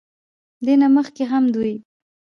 [0.65, 1.75] دې نه مخکښې هم دوي